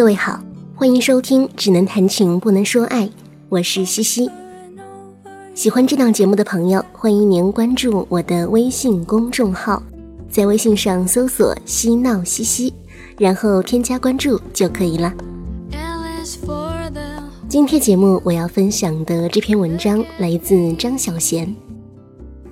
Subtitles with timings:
[0.00, 0.42] 各位好，
[0.74, 3.06] 欢迎收听《只能谈情不能说爱》，
[3.50, 4.30] 我是西西。
[5.54, 9.82] 喜欢这档节目的朋友，欢迎您关注我的微信公众号，
[10.30, 12.72] 在微信上搜索“嬉闹西西”，
[13.20, 15.12] 然后添加关注就可以了。
[17.46, 21.46] 今天节目我要分享的这篇文章来自张小娴，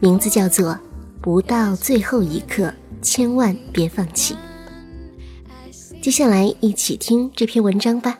[0.01, 0.73] 名字叫做
[1.23, 2.71] 《不到最后一刻，
[3.01, 4.35] 千万别放弃》。
[6.09, 8.19] 接下来一起听这篇文章吧。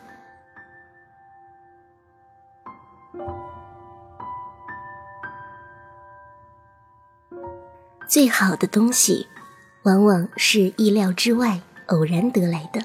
[8.07, 9.25] 最好的东西，
[9.85, 12.79] 往往是意料之外、偶然得来的。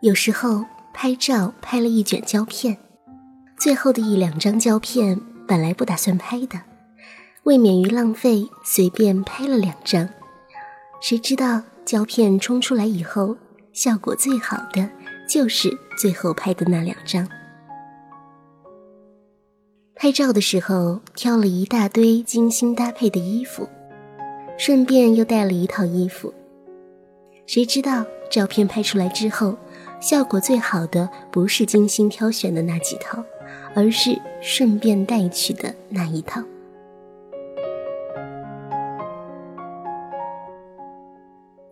[0.00, 2.76] 有时候拍照拍了一卷胶片，
[3.58, 5.18] 最后的一两张胶片
[5.48, 6.60] 本来不打算拍的，
[7.44, 10.10] 为免于浪费，随便拍了两张。
[11.00, 13.38] 谁知道胶片冲出来以后。
[13.76, 14.88] 效果最好的
[15.28, 17.28] 就是最后拍的那两张。
[19.94, 23.68] 拍照的时候挑了一大堆精心搭配的衣服，
[24.56, 26.32] 顺便又带了一套衣服。
[27.46, 29.54] 谁知道照片拍出来之后，
[30.00, 33.22] 效果最好的不是精心挑选的那几套，
[33.74, 36.42] 而是顺便带去的那一套。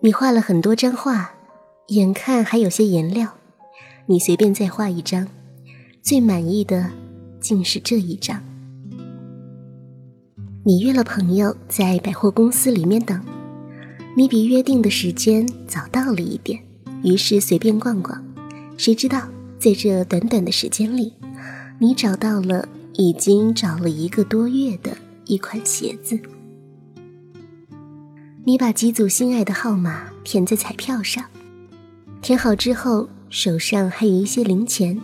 [0.00, 1.32] 你画了很多张画。
[1.88, 3.34] 眼看还有些颜料，
[4.06, 5.28] 你随便再画一张，
[6.00, 6.90] 最满意的
[7.40, 8.42] 竟是这一张。
[10.64, 13.22] 你约了朋友在百货公司里面等，
[14.16, 16.58] 你比约定的时间早到了一点，
[17.02, 18.24] 于是随便逛逛。
[18.78, 21.12] 谁知道在这短短的时间里，
[21.78, 26.18] 你找到了已经找了一个多月的一款鞋子。
[28.46, 31.22] 你把几组心爱的号码填在彩票上。
[32.24, 34.98] 填好之后，手上还有一些零钱，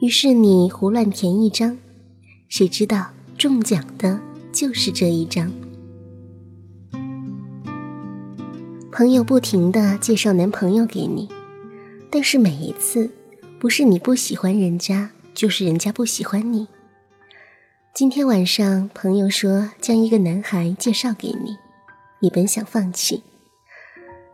[0.00, 1.78] 于是你胡乱填一张，
[2.48, 3.06] 谁知道
[3.38, 4.18] 中奖的
[4.50, 5.52] 就是这一张。
[8.90, 11.28] 朋友不停的介绍男朋友给你，
[12.10, 13.08] 但是每一次，
[13.60, 16.66] 不是你不喜欢人家，就是人家不喜欢你。
[17.94, 21.56] 今天晚上，朋友说将一个男孩介绍给你，
[22.18, 23.22] 你本想放弃，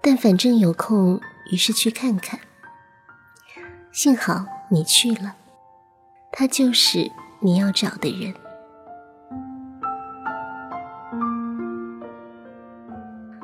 [0.01, 1.21] 但反正有空。
[1.51, 2.39] 于是去看看，
[3.91, 5.35] 幸好你去了，
[6.31, 7.11] 他就是
[7.41, 8.35] 你要找的人。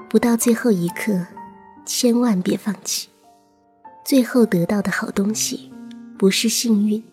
[0.08, 1.26] 不到最后一刻，
[1.84, 3.08] 千万别放弃。
[4.06, 5.70] 最后得到的好东西，
[6.16, 7.04] 不是幸运，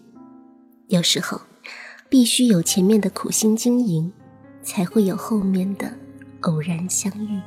[0.88, 1.42] 有时候
[2.08, 4.14] 必须有前面的苦心经营，
[4.64, 5.92] 才会有后面的
[6.42, 7.42] 偶然相遇。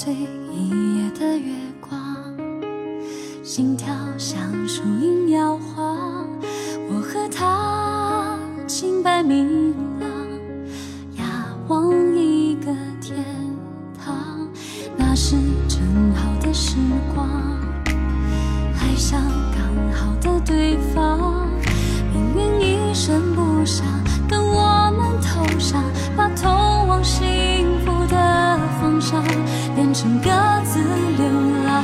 [0.00, 0.14] 碎
[0.52, 1.98] 一夜的月光，
[3.42, 4.38] 心跳像
[4.68, 6.24] 树影摇晃。
[6.88, 8.38] 我和他
[8.68, 10.08] 清白明朗，
[11.16, 11.26] 仰
[11.66, 12.66] 望一个
[13.00, 13.24] 天
[14.00, 14.48] 堂。
[14.96, 15.34] 那是
[15.66, 15.80] 正
[16.14, 16.76] 好的时
[17.12, 17.28] 光，
[18.80, 19.20] 爱上
[19.50, 21.50] 刚好的对方。
[22.14, 23.84] 命运一声不响，
[24.28, 25.82] 跟我们头上，
[26.16, 26.48] 把通
[26.86, 29.20] 往幸福的方向。
[29.88, 30.28] 变成各
[30.66, 30.78] 自
[31.16, 31.26] 流
[31.64, 31.82] 浪，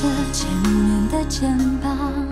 [0.00, 2.27] 着前面的肩膀，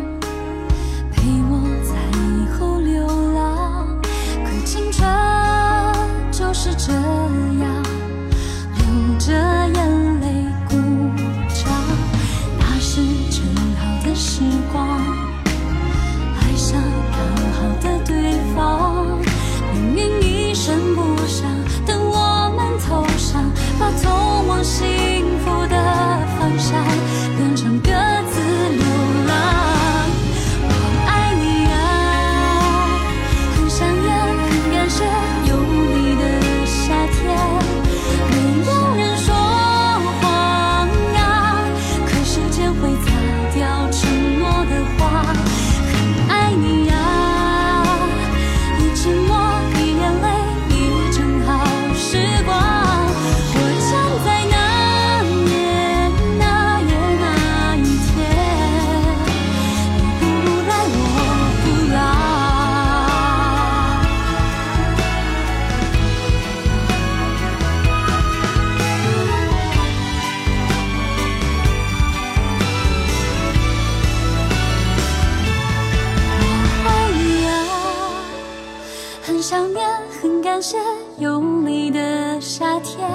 [79.57, 79.89] 想念，
[80.21, 80.77] 很感谢
[81.17, 83.09] 有你的夏天，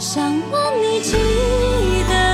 [0.00, 1.12] 想问你记
[2.08, 2.29] 得。